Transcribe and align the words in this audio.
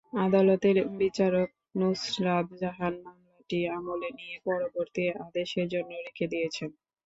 আদালতের 0.19 0.77
বিচারক 0.99 1.49
নুসরাত 1.75 2.45
জাহান 2.61 2.93
মামলাটি 3.05 3.59
আমলে 3.77 4.09
নিয়ে 4.17 4.35
পরবর্তী 4.45 5.03
আদেশের 5.21 5.65
জন্য 5.73 5.91
রেখে 6.05 6.25
দিয়েছেন। 6.27 6.69